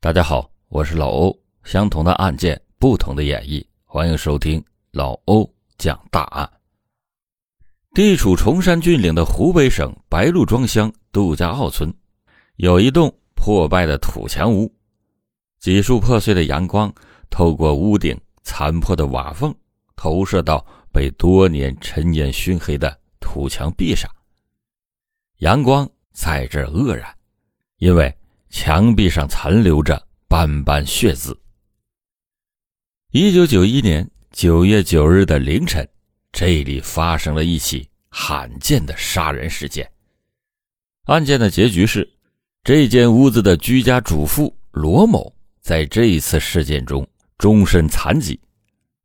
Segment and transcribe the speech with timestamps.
[0.00, 1.36] 大家好，我是老欧。
[1.64, 6.48] 相同的案件，不同的演绎，欢迎收听老欧讲大案。
[7.94, 11.92] 地处崇山峻岭的湖北省白鹿庄乡杜家坳村，
[12.58, 14.72] 有一栋破败的土墙屋，
[15.58, 16.94] 几束破碎的阳光
[17.28, 19.52] 透过屋顶残破的瓦缝，
[19.96, 24.08] 投射到被多年陈烟熏黑的土墙壁上。
[25.38, 27.12] 阳光在这愕然，
[27.78, 28.14] 因为。
[28.50, 31.38] 墙壁上残留着斑斑血渍。
[33.12, 35.86] 一九九一年九月九日的凌晨，
[36.32, 39.90] 这里发生了一起罕见的杀人事件。
[41.04, 42.08] 案件的结局是，
[42.64, 47.06] 这间屋子的居家主妇罗某在这一次事件中
[47.38, 48.38] 终身残疾，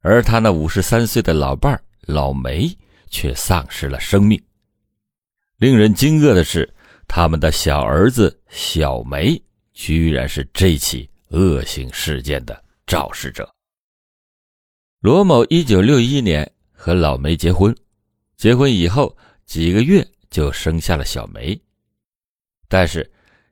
[0.01, 2.69] 而他那五十三岁的老伴老梅
[3.09, 4.41] 却丧失了生命。
[5.57, 6.72] 令人惊愕的是。
[7.15, 9.39] 他们的小儿子小梅，
[9.71, 13.47] 居然是这起恶性事件的肇事者。
[14.99, 17.71] 罗某一九六一年和老梅结婚，
[18.35, 21.55] 结婚以后几个月就生下了小梅。
[22.67, 23.07] 但是，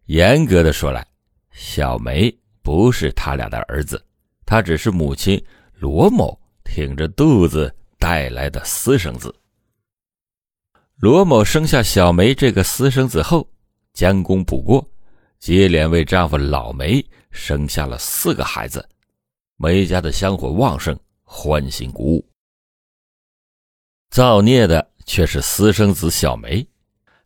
[0.05, 1.05] 严格的说来，
[1.51, 4.03] 小梅不是他俩的儿子，
[4.43, 5.39] 他只是母亲
[5.75, 9.31] 罗某挺着肚子带来的私生子。
[11.01, 13.49] 罗某生下小梅这个私生子后，
[13.91, 14.87] 将功补过，
[15.39, 18.87] 接连为丈夫老梅生下了四个孩子，
[19.57, 22.29] 梅家的香火旺盛，欢欣鼓舞。
[24.11, 26.63] 造孽的却是私生子小梅，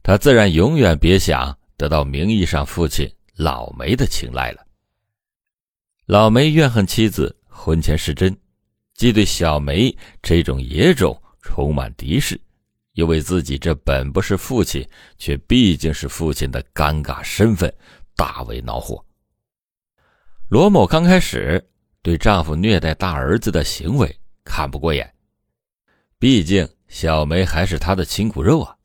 [0.02, 4.66] 他自然永远别想得到名义上父亲老梅的青睐了。
[6.06, 8.34] 老梅怨恨妻子婚前失贞，
[8.94, 12.40] 既对小梅这种野种充满敌视。
[12.96, 14.86] 又为自己这本不是父亲，
[15.18, 17.74] 却毕竟是父亲的尴尬身份，
[18.16, 19.04] 大为恼火。
[20.50, 21.64] 罗某刚开始
[22.02, 25.12] 对丈夫虐待大儿子的行为看不过眼，
[26.20, 28.76] 毕竟小梅还是他的亲骨肉啊。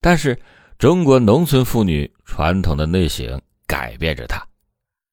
[0.00, 0.38] 但是
[0.78, 4.44] 中国农村妇女传统的内省改变着她，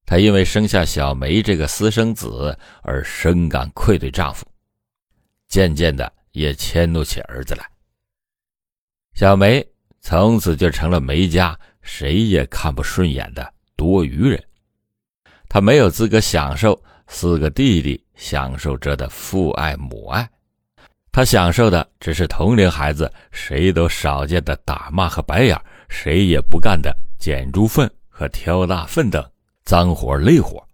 [0.06, 4.46] 她因为生下小梅这个私生子而深感愧对丈夫，
[5.48, 7.70] 渐渐的也迁怒起儿子来。
[9.14, 9.66] 小梅
[10.02, 14.42] 从此就成了梅家谁也看不顺眼的多余人，
[15.48, 20.30] 她没有资格享受四个弟弟享受着的父爱母爱，
[21.12, 25.60] 她享受的只是同龄孩子谁都少见的打骂和白眼，
[25.90, 29.24] 谁也不干的捡猪粪和挑大粪等
[29.66, 30.66] 脏活累活。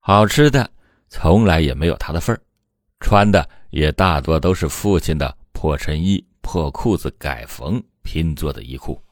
[0.00, 0.70] 好吃的
[1.08, 2.40] 从来也没有她的份儿，
[3.00, 6.24] 穿的也大多都是父亲的破衬衣。
[6.44, 9.02] 破裤子改缝拼做的衣裤。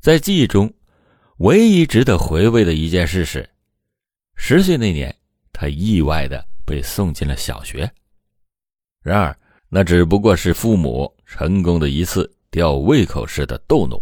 [0.00, 0.72] 在记忆中，
[1.38, 3.48] 唯一值得回味的一件事是，
[4.36, 5.12] 十岁那年，
[5.50, 7.90] 他意外的被送进了小学。
[9.02, 9.36] 然而，
[9.70, 14.00] 那只不过是父母成功的一次吊胃口式的逗弄。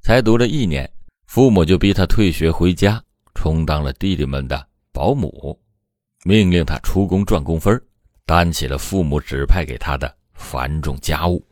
[0.00, 0.90] 才读了一年，
[1.26, 3.02] 父母就逼他退学回家，
[3.34, 5.60] 充当了弟弟们的保姆，
[6.24, 7.78] 命令他出工赚工分，
[8.24, 10.16] 担起了父母指派给他的。
[10.40, 11.46] 繁重家务，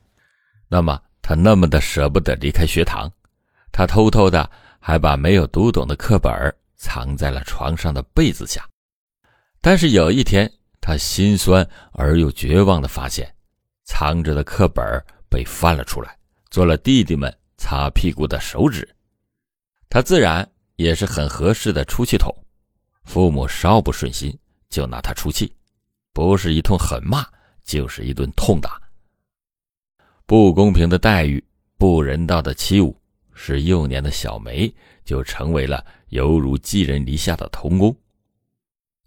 [0.66, 3.08] 那么他那么的舍不得离开学堂，
[3.70, 4.50] 他偷偷的
[4.80, 6.32] 还把没有读懂的课本
[6.74, 8.66] 藏在了床上的被子下。
[9.60, 10.50] 但是有一天，
[10.80, 13.32] 他心酸而又绝望的发现，
[13.84, 14.82] 藏着的课本
[15.28, 16.16] 被翻了出来，
[16.50, 18.88] 做了弟弟们擦屁股的手指。
[19.90, 22.34] 他自然也是很合适的出气筒，
[23.04, 24.36] 父母稍不顺心
[24.70, 25.54] 就拿他出气，
[26.12, 27.24] 不是一通狠骂。
[27.68, 28.80] 就是一顿痛打，
[30.24, 31.44] 不公平的待遇，
[31.76, 32.96] 不人道的欺侮，
[33.34, 34.74] 使幼年的小梅
[35.04, 37.94] 就成为了犹如寄人篱下的童工。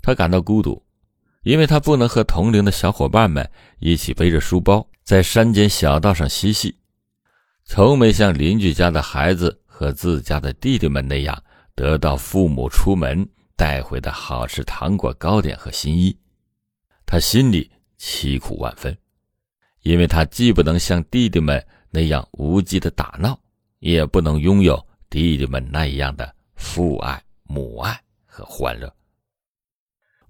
[0.03, 0.79] 她感到孤独，
[1.41, 6.77] 因为她不能和同龄的小伙伴们一起背着书包在山间小道上嬉戏，
[7.65, 16.15] 从没像邻居家的孩子和自家的弟弟们那样得到父母出门带回的好吃糖果、糕点和新衣。
[17.07, 17.71] 她心里。
[18.03, 18.97] 凄苦万分，
[19.81, 23.39] 因为他既不能像弟弟们那样无忌的打闹，
[23.77, 28.91] 也不能拥有弟弟们那样的父爱、母爱和欢乐。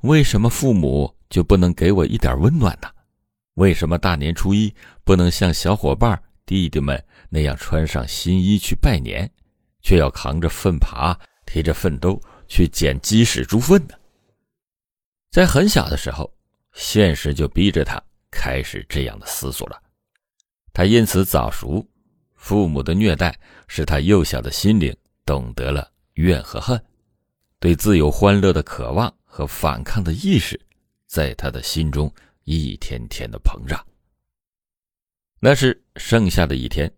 [0.01, 2.89] 为什么父母就不能给我一点温暖呢？
[3.53, 4.73] 为什么大年初一
[5.05, 9.31] 不能像小伙伴、弟弟们那样穿上新衣去拜年，
[9.81, 13.95] 却要扛着粪耙、提着粪兜去捡鸡屎猪粪呢？
[15.31, 16.29] 在很小的时候。
[16.73, 19.81] 现实就逼着他开始这样的思索了，
[20.73, 21.85] 他因此早熟。
[22.35, 24.95] 父母的虐待使他幼小的心灵
[25.25, 26.83] 懂得了怨和恨，
[27.59, 30.59] 对自由欢乐的渴望和反抗的意识，
[31.05, 32.11] 在他的心中
[32.45, 33.79] 一天天的膨胀。
[35.39, 36.91] 那是剩下的一天，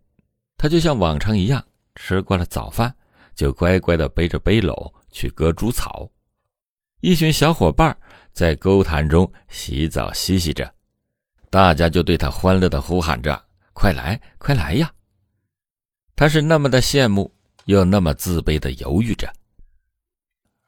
[0.56, 1.62] 他就像往常一样
[1.94, 2.96] 吃过了早饭，
[3.34, 6.10] 就乖乖的背着背篓去割猪草。
[7.00, 7.94] 一群小伙伴
[8.34, 10.68] 在沟潭中洗澡嬉戏着，
[11.50, 13.40] 大家就对他欢乐的呼喊着
[13.72, 14.92] ：“快来，快来呀！”
[16.16, 17.32] 他是那么的羡慕，
[17.66, 19.32] 又那么自卑的犹豫着。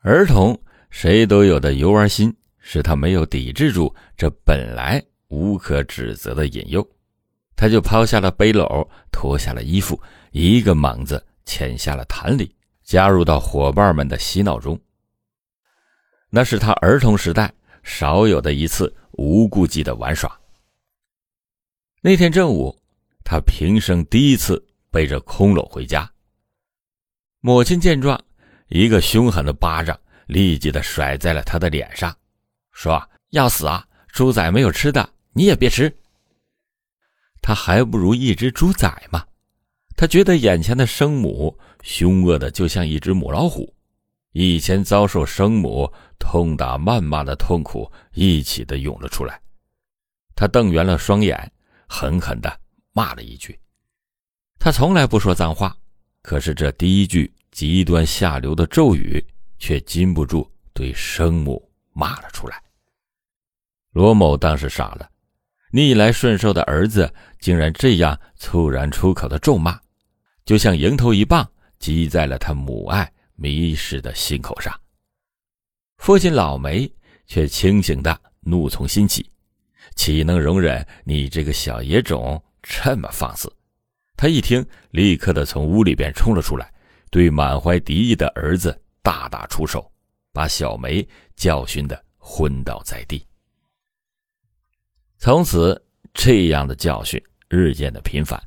[0.03, 0.57] 儿童
[0.91, 6.89] 谁都有的游玩心，使他没有抵制住这本来无可指责的引诱，
[7.57, 12.55] 他就抛下了背篓，脱下了衣服，一个猛子潜下了潭里，
[12.85, 14.81] 加入到伙伴们的嬉闹中。
[16.31, 17.53] 那是他儿童时代
[17.83, 20.39] 少有的一次无顾忌的玩耍。
[22.01, 22.77] 那天正午，
[23.25, 26.11] 他平生第一次背着空篓回家。
[27.41, 28.21] 母亲见状，
[28.69, 32.17] 一个凶狠的巴掌立即的甩在了他的脸上，
[32.73, 33.87] 说：“要死啊！
[34.09, 35.95] 猪仔没有吃的，你也别吃。”
[37.41, 39.25] 他还不如一只猪仔嘛！
[39.97, 43.73] 他觉得眼前的生母凶恶的就像一只母老虎。
[44.39, 49.41] 以前遭受生母痛打谩骂的痛苦一起的涌了出来，
[50.35, 51.51] 他瞪圆了双眼，
[51.89, 52.61] 狠狠的
[52.93, 53.59] 骂了一句。
[54.59, 55.75] 他从来不说脏话，
[56.21, 59.25] 可是这第一句极端下流的咒语
[59.59, 62.63] 却禁不住对生母骂了出来。
[63.93, 65.09] 罗某当时傻了，
[65.71, 67.11] 逆来顺受的儿子
[67.41, 69.81] 竟然这样猝然出口的咒骂，
[70.45, 73.11] 就像迎头一棒击在了他母爱。
[73.37, 74.75] 迷失的心口上，
[75.99, 76.91] 父亲老梅
[77.27, 79.31] 却清醒的怒从心起，
[79.95, 83.51] 岂能容忍你这个小野种这么放肆？
[84.17, 86.73] 他一听，立刻的从屋里边冲了出来，
[87.11, 89.93] 对满怀敌意的儿子大打出手，
[90.33, 91.07] 把小梅
[91.37, 93.23] 教训的昏倒在地。
[95.19, 95.81] 从此，
[96.15, 98.43] 这样的教训日渐的频繁，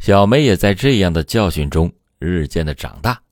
[0.00, 3.22] 小梅也在这样的教训中日渐的长大。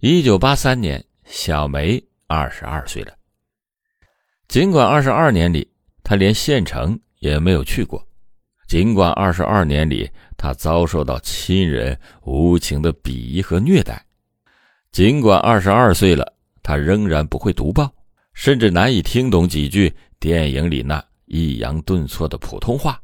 [0.00, 3.14] 一九八三年，小梅二十二岁了。
[4.46, 5.66] 尽管二十二年里
[6.02, 8.06] 她连县城也没有去过，
[8.68, 10.06] 尽管二十二年里
[10.36, 14.04] 她遭受到亲人无情的鄙夷和虐待，
[14.92, 16.30] 尽管二十二岁了
[16.62, 17.90] 她仍然不会读报，
[18.34, 19.90] 甚至难以听懂几句
[20.20, 23.00] 电影里那抑扬顿挫的普通话，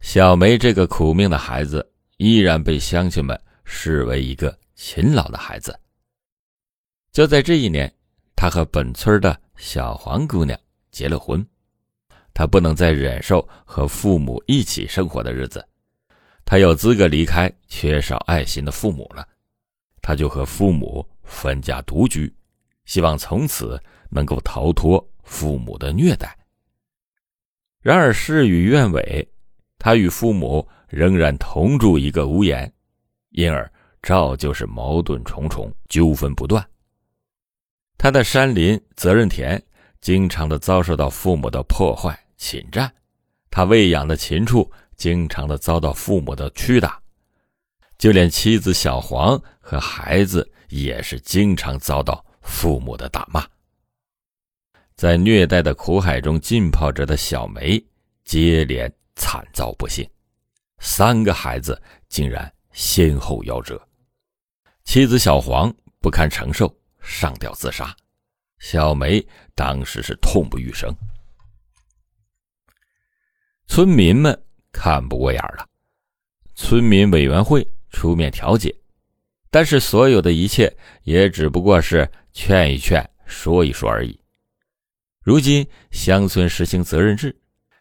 [0.00, 1.84] 小梅这个苦命的孩子
[2.18, 4.56] 依然被乡亲们视为一个。
[4.82, 5.78] 勤劳的孩子。
[7.12, 7.92] 就在这一年，
[8.34, 10.58] 他和本村的小黄姑娘
[10.90, 11.46] 结了婚。
[12.32, 15.62] 他不能再忍受和父母一起生活的日子，
[16.46, 19.28] 他有资格离开缺少爱心的父母了。
[20.00, 22.34] 他就和父母分家独居，
[22.86, 23.78] 希望从此
[24.08, 26.34] 能够逃脱父母的虐待。
[27.82, 29.30] 然而事与愿违，
[29.78, 32.72] 他与父母仍然同住一个屋檐，
[33.28, 33.70] 因而。
[34.02, 36.66] 照旧是矛盾重重，纠纷不断。
[37.98, 39.62] 他的山林责任田
[40.00, 42.90] 经常的遭受到父母的破坏侵占，
[43.50, 46.98] 他喂养的禽畜经常的遭到父母的屈打，
[47.98, 53.46] 就连妻子小黄和孩子也是经常遭到父母的打骂。
[54.96, 57.82] 在虐待的苦海中浸泡着的小梅，
[58.24, 60.08] 接连惨遭不幸，
[60.78, 63.80] 三个孩子竟然先后夭折。
[64.84, 67.94] 妻子小黄不堪承受，上吊自杀。
[68.58, 70.94] 小梅当时是痛不欲生。
[73.66, 74.36] 村民们
[74.72, 75.66] 看不过眼了，
[76.54, 78.74] 村民委员会出面调解，
[79.50, 84.18] 但是所有的一切也只不过是劝一劝、说一说而已。
[85.22, 87.34] 如今乡村实行责任制，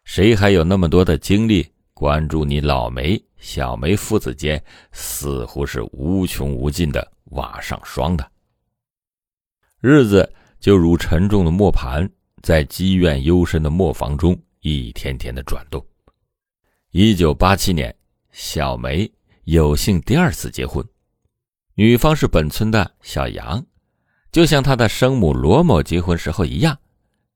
[0.03, 3.21] 谁还有那么多的精力关注你老梅？
[3.39, 8.29] 小梅父子间似乎是无穷无尽的瓦上霜的
[9.79, 10.29] 日子，
[10.60, 12.10] 就如沉重的磨盘，
[12.43, 15.84] 在积怨幽深的磨坊中一天天的转动。
[16.91, 17.96] 一九八七年，
[18.31, 19.10] 小梅
[19.46, 20.86] 有幸第二次结婚，
[21.75, 23.65] 女方是本村的小杨，
[24.34, 26.77] 就像她的生母罗某结婚时候一样，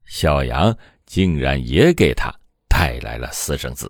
[0.06, 2.30] 小杨竟然也给她
[2.68, 3.90] 带来了私生子。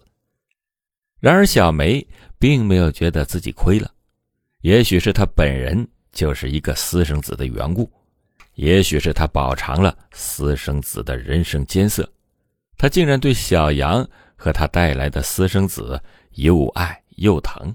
[1.23, 2.05] 然而，小梅
[2.37, 3.89] 并没有觉得自己亏了，
[4.59, 7.89] 也许是她本人就是一个私生子的缘故，
[8.55, 12.11] 也许是她饱尝了私生子的人生艰涩，
[12.75, 15.97] 她竟然对小杨和他带来的私生子
[16.31, 17.73] 又爱又疼，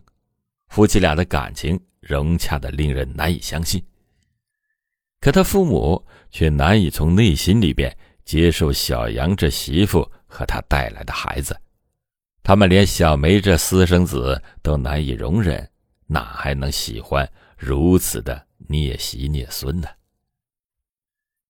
[0.69, 3.83] 夫妻俩的感情融洽的令人难以相信。
[5.23, 11.59] 可他父母却难以从内心里边接受小杨这媳妇和他带来的孩子，
[12.49, 15.69] 他们连小梅这私生子都难以容忍，
[16.07, 19.89] 哪还能喜欢如此的孽媳孽孙呢？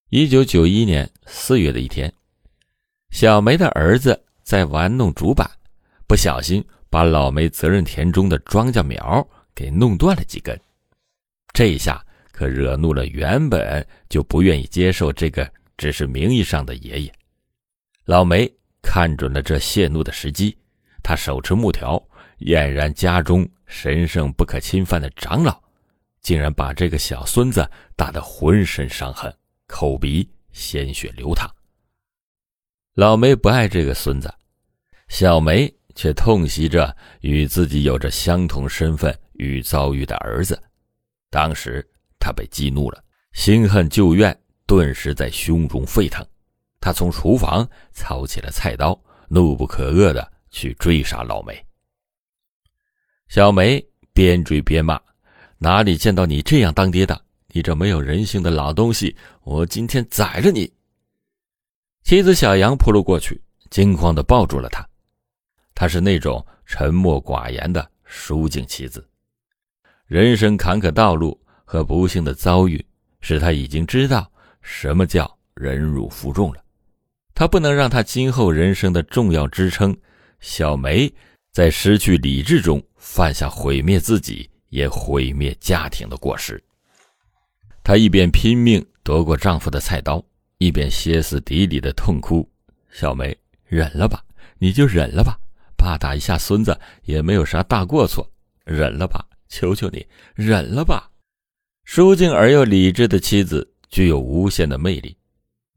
[0.09, 2.13] 一九九一年四月的一天，
[3.11, 5.49] 小梅的儿子在玩弄竹板，
[6.09, 9.25] 不小心把老梅责任田中的庄稼苗
[9.55, 10.61] 给弄断了几根。
[11.53, 17.15] 这一下可惹怒了原本就不愿意接受这个只是名义上的爷爷。
[18.05, 18.53] 老梅
[18.83, 20.59] 看准了这泄怒的时机，
[21.03, 22.03] 他手持木条，
[22.41, 25.61] 俨然家中神圣不可侵犯的长老，
[26.21, 29.33] 竟然把这个小孙子打得浑身伤痕。
[29.67, 31.47] 口鼻鲜血流淌。
[32.95, 34.33] 老梅不爱这个孙子，
[35.09, 40.61] 小梅却痛惜着与自己有着相同身份与遭遇的儿子。
[41.31, 41.87] 当时
[42.19, 44.35] 他被激怒了，心恨旧怨
[44.67, 46.27] 顿时在胸中沸腾。
[46.81, 51.65] 他从厨房操起了菜刀，怒不可遏的去追杀老梅。
[53.29, 55.01] 小梅边追边骂
[55.59, 59.17] ：“哪里见到你这样当爹的？”你这没有人性的老东西！
[59.43, 60.71] 我今天宰了你！
[62.05, 63.41] 妻子小杨扑了过去，
[63.71, 64.87] 惊慌的抱住了他。
[65.75, 69.09] 他是那种沉默寡言的淑静妻子，
[70.07, 72.85] 人生坎坷道路和不幸的遭遇，
[73.23, 76.63] 使他已经知道什么叫忍辱负重了。
[77.35, 79.97] 他不能让他今后人生的重要支撑
[80.41, 81.13] 小梅，
[81.53, 86.63] 在失去理智中犯下毁灭自己也毁灭家庭的过失。
[87.83, 90.23] 她一边拼命夺过丈夫的菜刀，
[90.59, 92.49] 一边歇斯底里的痛哭
[92.93, 94.23] ：“小梅，忍了吧，
[94.59, 95.39] 你就忍了吧，
[95.77, 98.31] 爸打一下孙子也没有啥大过错，
[98.65, 101.11] 忍了吧，求求你，忍了吧。”
[101.85, 105.17] 淑静而又理智的妻子具有无限的魅力。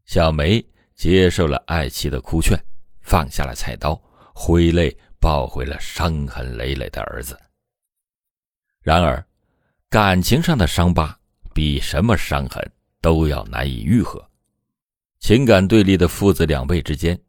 [0.06, 0.64] 小梅
[0.94, 2.62] 接受了爱妻的哭劝，
[3.00, 4.00] 放下了菜刀，
[4.42, 7.40] 挥泪抱回了伤痕累累的儿子。
[8.82, 9.24] 然而，
[9.88, 11.16] 感情上的伤疤。
[11.54, 12.66] 比什么伤痕
[13.02, 14.26] 都要难以愈合，
[15.20, 17.20] 情感对立的父子两辈之间，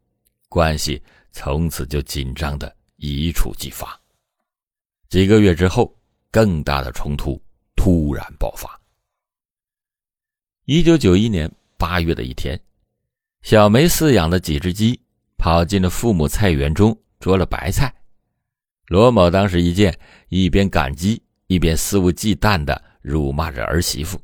[0.47, 1.03] 关系
[1.33, 3.99] 从此就紧张的一触即发。
[5.09, 5.93] 几个月之后，
[6.31, 7.37] 更大的冲突
[7.75, 8.79] 突然爆发。
[10.63, 12.57] 一九九一年八月的一天，
[13.41, 14.97] 小梅饲养的几只鸡
[15.37, 17.89] 跑进了父母菜园中捉了白菜，
[18.87, 22.83] 罗某当时一见，一边感激，一边肆无忌惮的。
[23.01, 24.19] 辱骂着儿媳妇，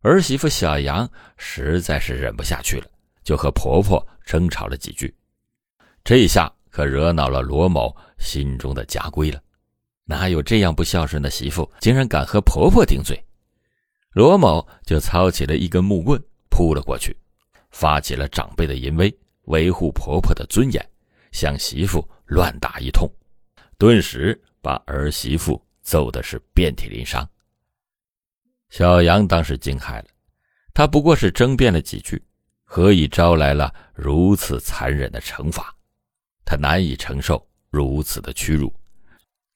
[0.00, 2.86] 儿媳妇小杨实在是忍不下去了，
[3.22, 5.14] 就和婆婆争吵了几句。
[6.02, 9.38] 这一下可惹恼了罗某心中的家规了，
[10.06, 13.22] 哪有这样不孝顺的媳妇，竟然敢和婆婆顶嘴？
[14.12, 17.14] 罗某就操起了一根木棍扑了过去，
[17.70, 19.14] 发起了长辈的淫威，
[19.44, 20.90] 维护婆婆的尊严，
[21.32, 23.10] 向媳妇乱打一通，
[23.78, 27.28] 顿时把儿媳妇揍的是遍体鳞伤。
[28.70, 30.06] 小杨当时惊骇了，
[30.72, 32.20] 他不过是争辩了几句，
[32.64, 35.74] 何以招来了如此残忍的惩罚？
[36.44, 38.72] 他难以承受如此的屈辱，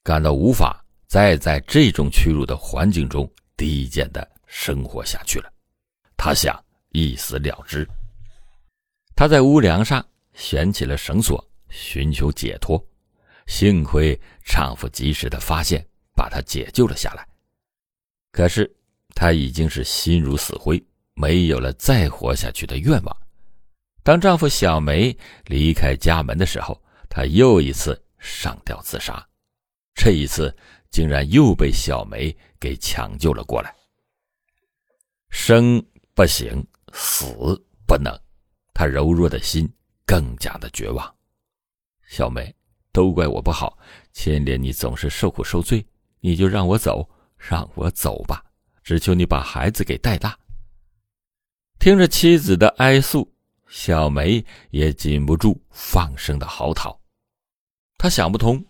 [0.03, 5.51] 感到无法再在这种屈辱的环境中低贱的生活下去了。
[6.15, 6.57] 他想
[6.89, 7.87] 一死了之。
[9.15, 12.83] 他在屋梁上悬起了绳索，寻求解脱。
[13.47, 15.85] 幸亏丈夫及时的发现，
[16.15, 17.27] 把他解救了下来。
[18.31, 18.69] 可是。
[19.15, 20.81] 她已经是心如死灰，
[21.15, 23.17] 没有了再活下去的愿望。
[24.03, 29.27] 当丈夫小梅离开家门的时候，她又一次上吊自杀。
[29.95, 30.55] 这一次，
[30.91, 33.75] 竟然又被小梅给抢救了过来。
[35.31, 35.83] 生
[36.13, 37.25] 不行，死
[37.85, 38.17] 不能，
[38.73, 39.67] 她柔弱的心
[40.05, 41.18] 更加的绝望。
[42.09, 42.53] 小梅，
[42.91, 43.77] 都怪我不好，
[44.13, 45.85] 牵连你总是受苦受罪，
[46.19, 48.43] 你就让我走，让我走吧。
[48.83, 50.35] 只求你把孩子给带大。
[51.77, 53.31] 听着妻子的哀诉，
[53.67, 56.97] 小梅也禁不住放声的嚎啕。
[57.99, 58.65] 他想不通，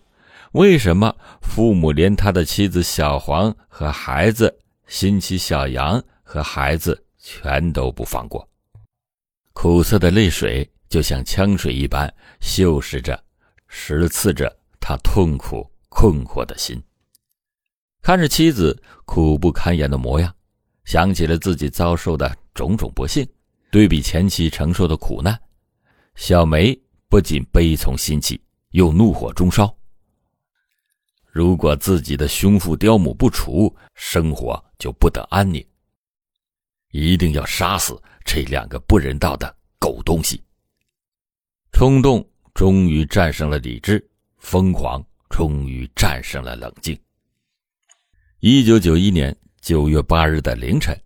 [0.52, 4.54] 为什么父母连他的妻子小黄和孩子、
[4.86, 8.46] 新妻小杨和孩子全都不放过。
[9.54, 13.18] 苦涩的泪水就像枪水一般，锈蚀着、
[13.70, 16.82] 蚀刺着他痛苦困惑的心。
[18.02, 20.34] 看着妻子苦不堪言的模样，
[20.84, 23.26] 想起了自己遭受的种种不幸，
[23.70, 25.38] 对比前妻承受的苦难，
[26.14, 26.76] 小梅
[27.08, 29.72] 不仅悲从心起，又怒火中烧。
[31.26, 35.64] 如果自己的兄父刁母不除，生活就不得安宁。
[36.90, 40.42] 一定要杀死这两个不人道的狗东西。
[41.70, 44.04] 冲动终于战胜了理智，
[44.38, 46.98] 疯狂终于战胜了冷静。
[48.40, 50.98] 一九九一年九月八日的凌晨，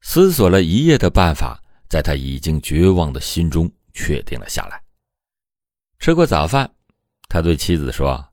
[0.00, 4.82] 思索了一夜的办法，在他已经绝望的心中确定了下来。
[5.98, 6.68] 吃过早饭，
[7.28, 8.24] 他对妻子说：“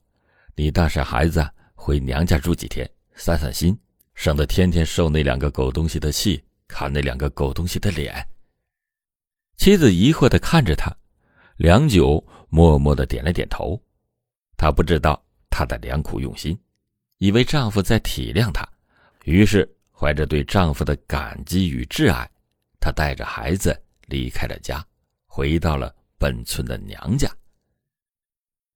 [0.56, 3.78] 你带上孩子回娘家住几天，散散心，
[4.16, 8.28] 省得天天受那两个狗东西的气，看那两个狗东西的脸。”
[9.58, 10.90] 妻子疑惑的看着他，
[11.60, 13.78] 良久，默默的点了点头。
[14.56, 16.58] 她不知道他的良苦用心。
[17.18, 18.66] 以为丈夫在体谅她，
[19.26, 22.32] 于是怀着对丈夫的感激与挚爱，
[22.80, 24.82] 她带着孩子离开了家，
[25.28, 27.30] 回到了本村的娘家。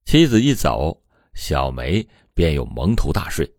[0.04, 3.50] 妻子一走，小梅便又蒙头大睡，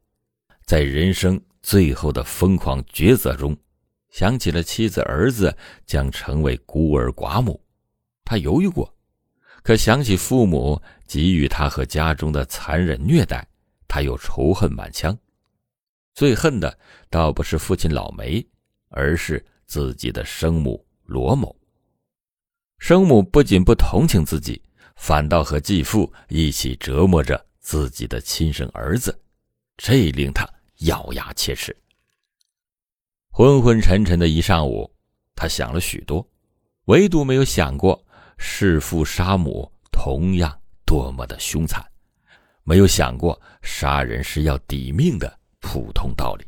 [0.65, 3.57] 在人生最后的疯狂抉择中，
[4.11, 7.59] 想起了妻子儿子将成为孤儿寡母，
[8.23, 8.94] 她犹豫过，
[9.65, 13.43] 可想起父母给予他和家中的残忍虐待。
[13.87, 15.17] 他又仇恨满腔，
[16.13, 16.77] 最恨的
[17.09, 18.45] 倒不是父亲老梅，
[18.89, 21.55] 而是自己的生母罗某。
[22.77, 24.61] 生母不仅不同情自己，
[24.97, 29.19] 反倒和继父一起折磨着自己的亲生儿子，
[29.77, 30.47] 这令他
[30.81, 31.75] 咬牙切齿。
[33.31, 34.93] 昏昏沉沉的一上午，
[35.35, 36.27] 他想了许多，
[36.85, 38.04] 唯独没有想过
[38.37, 41.83] 弑父杀母同样多么的凶残。
[42.63, 46.45] 没有想过杀人是要抵命的普通道理，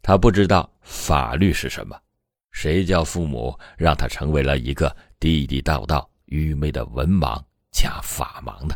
[0.00, 1.94] 他不知道法律是什么，
[2.50, 8.74] 谁叫父母让他成为了一个地地道道愚昧的文盲加法盲呢？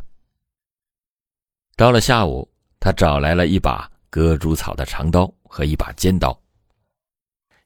[1.74, 2.46] 到了下午，
[2.78, 6.38] 他找来了一把割猪草的长刀和一把尖刀。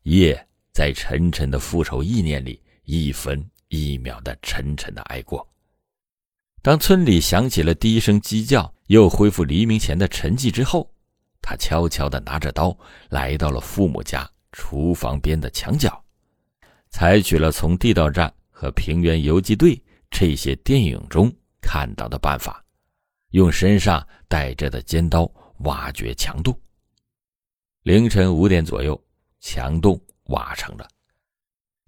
[0.02, 5.48] 夜在沉沉的复仇意念里，一分一秒的沉沉的挨过。
[6.60, 10.94] 当村里响起了第一声鸡叫，又恢复黎明前的沉寂之后，
[11.40, 12.76] 他悄悄地拿着刀
[13.08, 16.04] 来到了父母家厨房边的墙角，
[16.90, 22.62] 采取了从地道战和平原游击队这些电影中看到的办法，
[23.30, 25.24] 用身上带着的尖刀
[25.60, 26.56] 挖掘墙洞。
[27.84, 29.02] 凌晨五点左右，
[29.40, 30.86] 墙洞挖成了，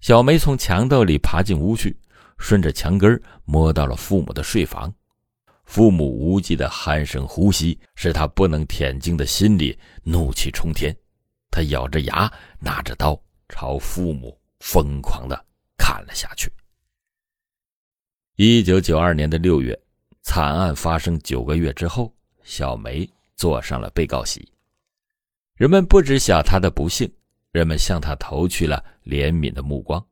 [0.05, 1.97] 小梅从墙洞里爬进屋去。
[2.37, 4.93] 顺着墙根摸到了父母的睡房，
[5.63, 10.95] 父母无忌的鼾声呼吸使他不能恬静的心里怒气冲天，
[11.49, 16.51] 他咬着牙拿着刀朝父母疯狂的砍了下去。
[18.35, 19.75] 一九九二年的六月，
[20.21, 22.13] 惨案发生九个月之后，
[22.43, 24.47] 小梅坐上了被告席，
[25.55, 27.11] 人们不知晓她的不幸，
[27.55, 30.05] 人们向他投去了怜悯的目光，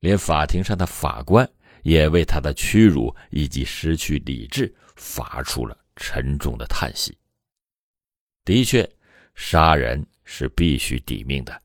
[0.00, 1.48] 连法庭上的法官。
[1.82, 7.16] 也为他的屈辱以及失去理智发出了沉重的叹息。
[8.44, 8.84] 的确，
[9.36, 11.62] 杀人是必须抵命的，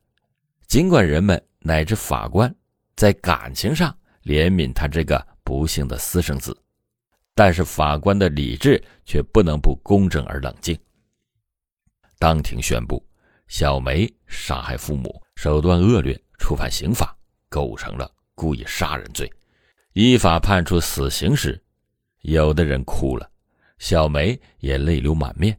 [0.68, 2.54] 尽管人们乃至法官
[2.94, 6.56] 在感情上怜悯他这个不幸的私生子，
[7.34, 10.78] 但是法官的理智却不能不公正而冷静。
[12.20, 13.04] 当庭宣布，
[13.52, 17.14] 小梅杀害父母，手段恶劣，触犯刑法，
[17.50, 19.30] 构成了故意杀人罪。
[19.92, 21.62] 依法判处死刑时，
[22.22, 23.30] 有的人哭了，
[23.78, 25.54] 小梅也泪流满面。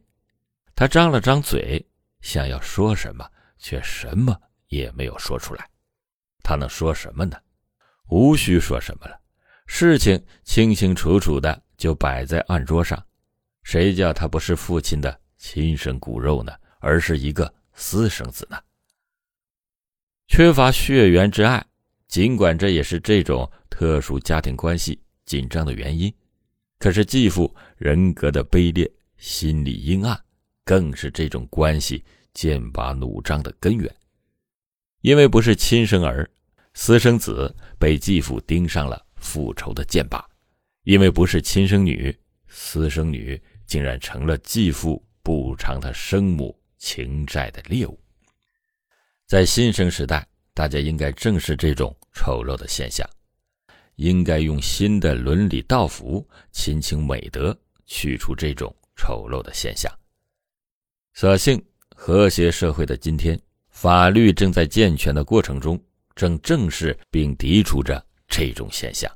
[0.74, 1.86] 她张了张嘴，
[2.20, 3.24] 想要说什么，
[3.58, 5.64] 却什么也没有说出来。
[6.42, 7.36] 她能说什么呢？
[8.08, 9.16] 无需说什么了，
[9.66, 13.00] 事情清清楚楚的就摆在案桌上。
[13.62, 16.52] 谁叫他不是父亲的亲生骨肉呢？
[16.80, 18.58] 而是一个私生子呢？
[20.26, 21.64] 缺乏血缘之爱，
[22.08, 23.50] 尽管这也是这种。
[23.76, 26.14] 特殊家庭关系紧张的原因，
[26.78, 30.16] 可是继父人格的卑劣、心理阴暗，
[30.64, 33.92] 更是这种关系剑拔弩张的根源。
[35.00, 36.30] 因为不是亲生儿，
[36.74, 40.20] 私生子被继父盯上了复仇的剑把；
[40.84, 47.98] 因为不是亲生女，私生女竟然成了继父补偿他生母情债的猎物。
[49.24, 53.08] 在新生时代，大家应该正视这种丑陋的现象。
[53.96, 59.90] 应该用新的伦理道福、亲情美德去除这种丑陋的现象。
[61.14, 65.80] 所幸，和谐社会的今天，法律正在健全的过程中，
[66.16, 69.10] 正正视并涤除着这种现象。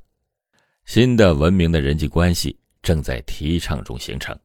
[0.87, 4.39] 新的文明的人际关系正在提倡中形成。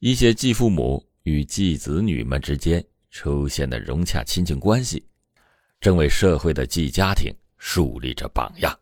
[0.00, 5.04] 一些继父母与继子女们之间出现的融洽亲情关系，
[5.80, 8.72] 正为社会的继家庭树立着榜样。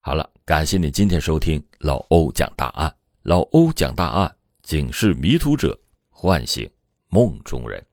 [0.00, 2.92] 好了，感谢你今天收听老欧讲大案。
[3.24, 6.68] 老欧讲大案，警示迷途者，唤醒
[7.08, 7.86] 梦中人。